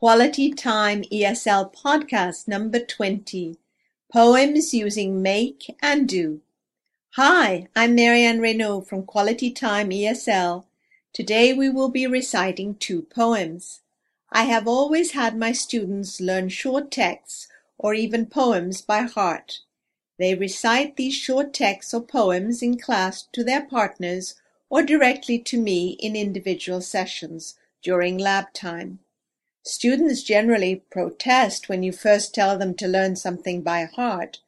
[0.00, 3.58] Quality Time ESL Podcast Number 20
[4.10, 6.40] Poems Using Make and Do.
[7.16, 10.64] Hi, I'm Marianne Reynaud from Quality Time ESL.
[11.12, 13.82] Today we will be reciting two poems.
[14.32, 17.46] I have always had my students learn short texts
[17.76, 19.58] or even poems by heart.
[20.18, 24.34] They recite these short texts or poems in class to their partners
[24.70, 29.00] or directly to me in individual sessions during lab time.
[29.62, 34.38] Students generally protest when you first tell them to learn something by heart,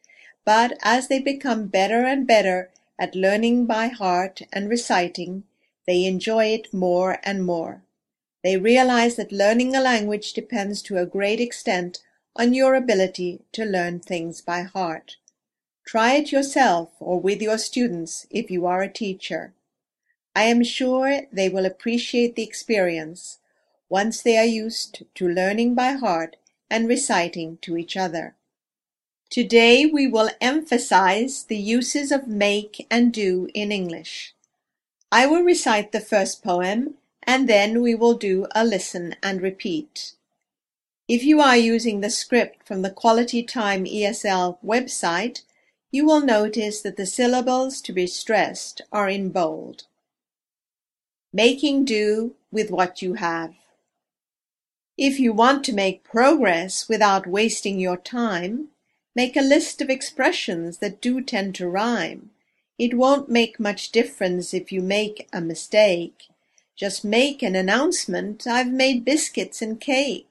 [0.44, 5.44] but as they become better and better at learning by heart and reciting,
[5.86, 7.82] they enjoy it more and more.
[8.42, 12.02] They realize that learning a language depends to a great extent
[12.34, 15.16] on your ability to learn things by heart.
[15.86, 19.52] Try it yourself or with your students if you are a teacher.
[20.34, 23.38] I am sure they will appreciate the experience
[23.92, 26.36] once they are used to learning by heart
[26.70, 28.34] and reciting to each other.
[29.28, 34.34] Today we will emphasize the uses of make and do in English.
[35.20, 36.94] I will recite the first poem
[37.24, 40.14] and then we will do a listen and repeat.
[41.06, 45.42] If you are using the script from the Quality Time ESL website,
[45.90, 49.84] you will notice that the syllables to be stressed are in bold.
[51.30, 53.52] Making do with what you have.
[54.98, 58.68] If you want to make progress without wasting your time,
[59.16, 62.30] make a list of expressions that do tend to rhyme.
[62.78, 66.24] It won't make much difference if you make a mistake.
[66.76, 70.26] Just make an announcement, I've made biscuits and cake.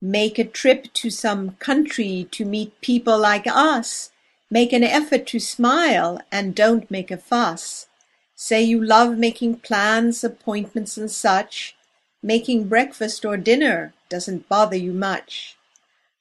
[0.00, 4.10] Make a trip to some country to meet people like us.
[4.50, 7.88] Make an effort to smile and don't make a fuss.
[8.34, 11.76] Say you love making plans, appointments and such.
[12.22, 15.56] Making breakfast or dinner doesn't bother you much.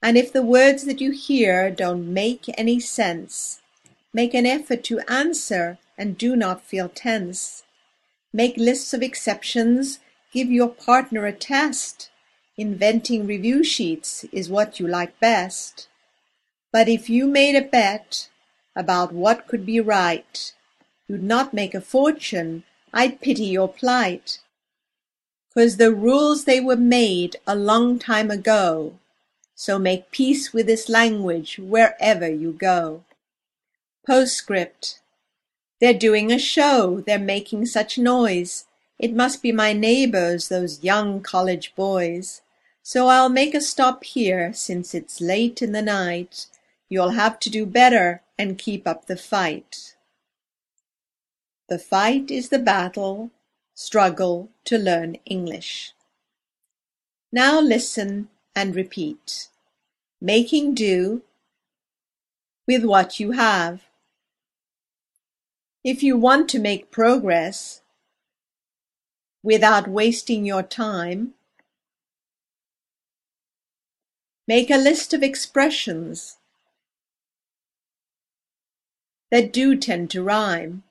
[0.02, 3.62] And if the words that you hear don't make any sense,
[4.14, 7.64] make an effort to answer and do not feel tense.
[8.34, 10.00] Make lists of exceptions,
[10.32, 12.10] give your partner a test.
[12.58, 15.88] Inventing review sheets is what you like best.
[16.72, 18.30] But if you made a bet
[18.76, 20.54] about what could be right,
[21.12, 24.40] You'd not make a fortune, I'd pity your plight.
[25.54, 28.98] 'Cause the rules they were made a long time ago,
[29.54, 33.04] So make peace with this language wherever you go.
[34.08, 35.00] Postscript.
[35.80, 38.66] They're doing a show, they're making such noise,
[38.98, 42.42] It must be my neighbors, those young college boys.
[42.84, 46.46] So I'll make a stop here, since it's late in the night.
[46.88, 49.96] You'll have to do better and keep up the fight.
[51.68, 53.32] The fight is the battle,
[53.74, 55.94] struggle to learn English.
[57.32, 59.48] Now listen and repeat.
[60.20, 61.24] Making do
[62.68, 63.84] with what you have.
[65.84, 67.82] If you want to make progress
[69.42, 71.34] without wasting your time,
[74.48, 76.38] make a list of expressions
[79.32, 80.84] that do tend to rhyme.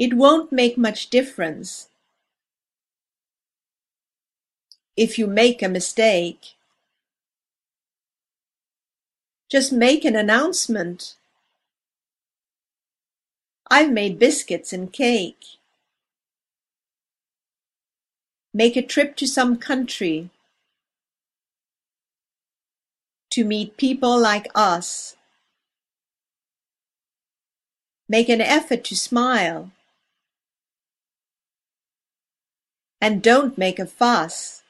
[0.00, 1.90] It won't make much difference
[4.96, 6.54] if you make a mistake.
[9.50, 11.16] Just make an announcement.
[13.70, 15.44] I've made biscuits and cake.
[18.54, 20.30] Make a trip to some country
[23.32, 25.14] to meet people like us.
[28.08, 29.70] Make an effort to smile.
[33.00, 34.62] And don't make a fuss.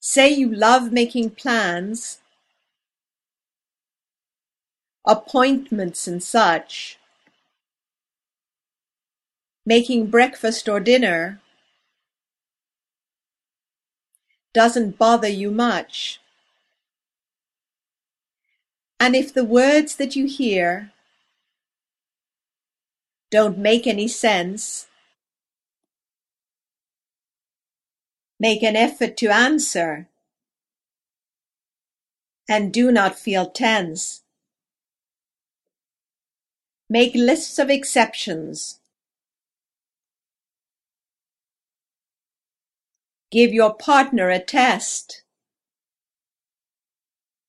[0.00, 2.18] Say you love making plans,
[5.06, 6.98] appointments and such,
[9.64, 11.40] making breakfast or dinner
[14.52, 16.20] doesn't bother you much.
[18.98, 20.92] And if the words that you hear
[23.30, 24.86] don't make any sense,
[28.38, 30.08] Make an effort to answer,
[32.48, 34.22] and do not feel tense.
[36.88, 38.78] Make lists of exceptions.
[43.30, 45.22] Give your partner a test.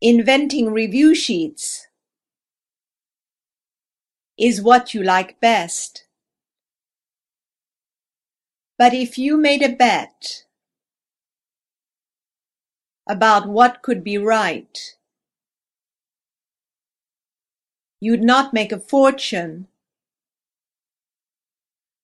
[0.01, 1.87] Inventing review sheets
[4.37, 6.05] is what you like best.
[8.77, 10.43] But if you made a bet
[13.09, 14.95] about what could be right,
[17.99, 19.67] you'd not make a fortune.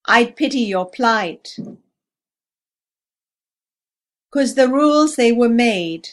[0.06, 1.58] I'd pity your plight.
[4.32, 6.10] 'Cause the rules they were made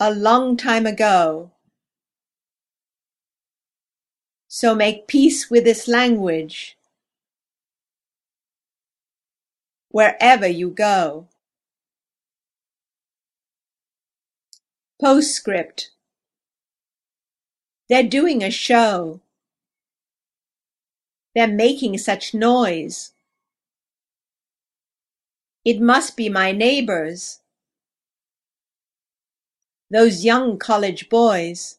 [0.00, 1.52] a long time ago.
[4.48, 6.78] So make peace with this language
[9.90, 11.28] wherever you go.
[14.98, 15.90] Postscript
[17.90, 19.20] They're doing a show.
[21.34, 23.12] They're making such noise.
[25.66, 27.40] It must be my neighbors.
[29.90, 31.78] Those young college boys.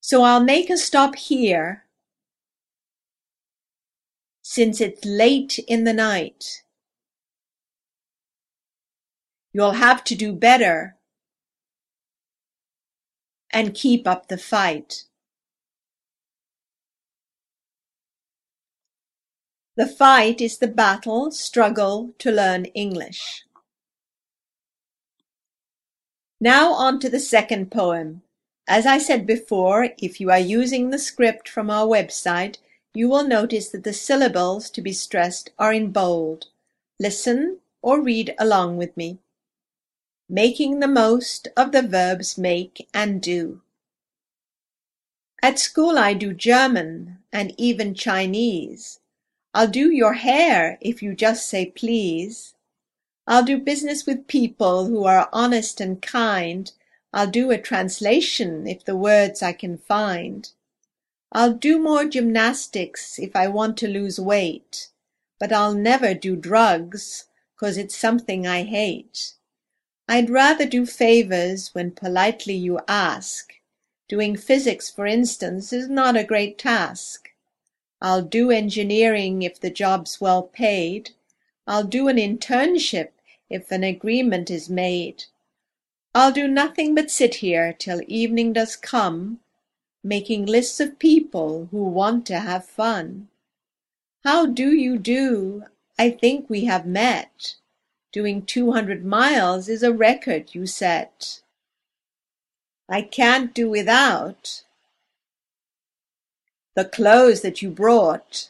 [0.00, 1.84] So I'll make a stop here,
[4.40, 6.62] since it's late in the night.
[9.52, 10.96] You'll have to do better
[13.50, 15.04] and keep up the fight.
[19.76, 23.44] The fight is the battle, struggle to learn English.
[26.40, 28.22] Now on to the second poem.
[28.68, 32.58] As I said before, if you are using the script from our website,
[32.92, 36.46] you will notice that the syllables to be stressed are in bold.
[37.00, 39.18] Listen or read along with me.
[40.30, 43.62] Making the most of the verbs make and do.
[45.42, 49.00] At school I do German and even Chinese.
[49.54, 52.54] I'll do your hair if you just say please.
[53.26, 56.70] I'll do business with people who are honest and kind.
[57.12, 60.50] I'll do a translation if the words I can find.
[61.32, 64.90] I'll do more gymnastics if I want to lose weight.
[65.40, 67.24] But I'll never do drugs,
[67.56, 69.34] 'cause it's something I hate.
[70.10, 73.52] I'd rather do favors when politely you ask.
[74.08, 77.28] Doing physics, for instance, is not a great task.
[78.00, 81.10] I'll do engineering if the job's well paid.
[81.66, 83.10] I'll do an internship
[83.50, 85.24] if an agreement is made.
[86.14, 89.40] I'll do nothing but sit here till evening does come,
[90.02, 93.28] making lists of people who want to have fun.
[94.24, 95.64] How do you do?
[95.98, 97.56] I think we have met.
[98.12, 101.40] Doing two hundred miles is a record you set.
[102.88, 104.62] I can't do without
[106.74, 108.48] the clothes that you brought.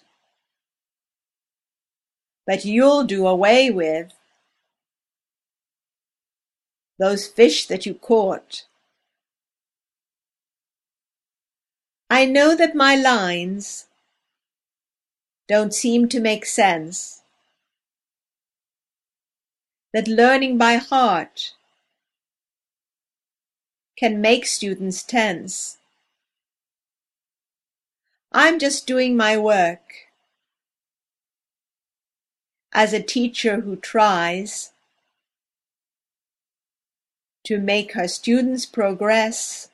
[2.46, 4.12] But you'll do away with
[6.98, 8.64] those fish that you caught.
[12.10, 13.86] I know that my lines
[15.46, 17.22] don't seem to make sense,
[19.92, 21.54] that learning by heart
[23.98, 25.78] can make students tense.
[28.30, 29.80] I'm just doing my work.
[32.72, 34.72] As a teacher who tries
[37.44, 39.70] to make her students progress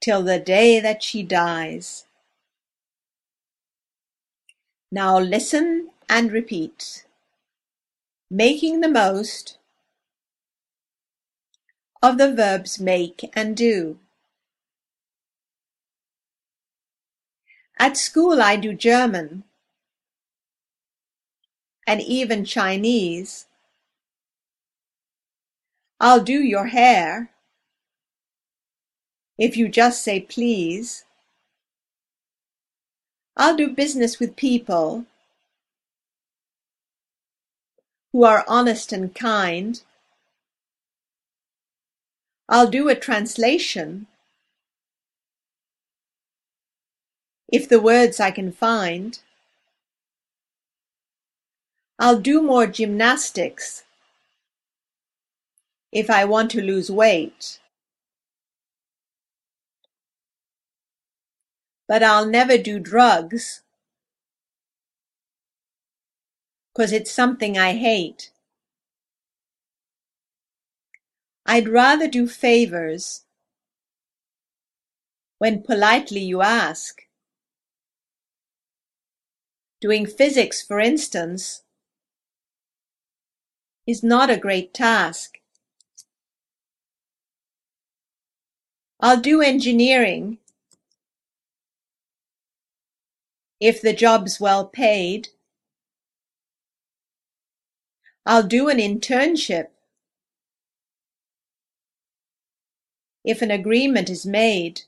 [0.00, 2.06] till the day that she dies.
[4.90, 7.06] Now listen and repeat.
[8.28, 9.58] Making the most
[12.02, 14.00] of the verbs make and do.
[17.78, 19.44] At school I do German
[21.86, 23.46] and even Chinese.
[26.00, 27.30] I'll do your hair
[29.38, 31.04] if you just say please.
[33.36, 35.06] I'll do business with people
[38.12, 39.82] who are honest and kind.
[42.48, 44.08] I'll do a translation
[47.48, 49.18] if the words I can find.
[51.98, 53.84] I'll do more gymnastics
[55.92, 57.60] if I want to lose weight.
[61.86, 63.62] But I'll never do drugs
[66.74, 68.30] because it's something I hate.
[71.46, 73.24] I'd rather do favors
[75.38, 77.02] when politely you ask.
[79.80, 81.62] Doing physics, for instance,
[83.86, 85.38] is not a great task.
[89.00, 90.38] I'll do engineering
[93.58, 95.28] if the job's well paid.
[98.30, 99.70] I'll do an internship
[103.24, 104.82] if an agreement is made.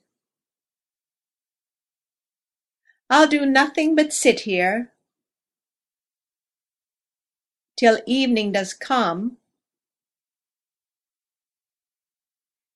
[3.11, 4.93] I'll do nothing but sit here
[7.77, 9.39] till evening does come,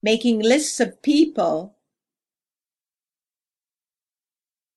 [0.03, 1.77] making lists of people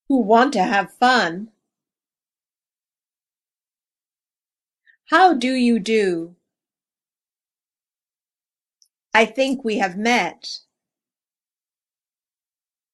[0.08, 1.50] who want to have fun.
[5.10, 6.36] How do you do?
[9.12, 10.60] I think we have met.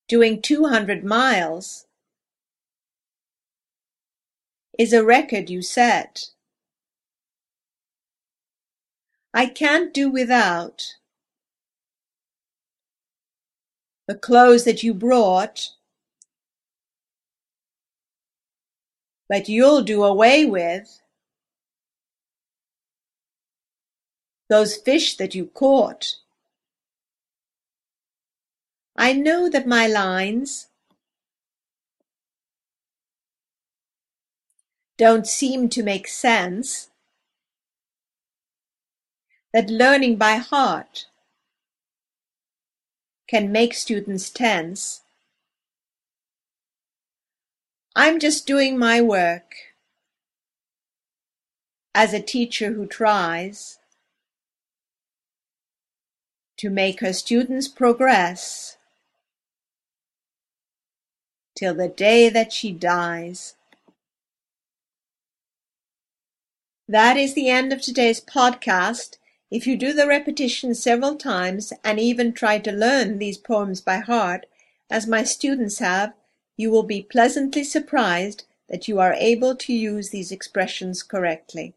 [0.07, 1.87] Doing two hundred miles
[4.79, 6.29] is a record you set.
[9.33, 10.95] I can't do without
[14.07, 15.71] the clothes that you brought,
[19.27, 21.01] but you'll do away with
[24.49, 26.15] those fish that you caught.
[28.95, 30.67] I know that my lines
[34.97, 36.89] don't seem to make sense,
[39.53, 41.07] that learning by heart
[43.27, 45.01] can make students tense.
[47.95, 49.55] I'm just doing my work
[51.93, 53.79] as a teacher who tries
[56.65, 58.75] to make her students progress
[61.55, 63.53] till the day that she dies.
[66.87, 69.17] That is the end of today's podcast.
[69.51, 73.97] If you do the repetition several times and even try to learn these poems by
[73.97, 74.47] heart,
[74.89, 76.13] as my students have,
[76.57, 81.75] you will be pleasantly surprised that you are able to use these expressions correctly.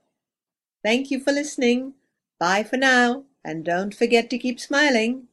[0.82, 1.92] Thank you for listening.
[2.40, 5.27] Bye for now, and don't forget to keep smiling.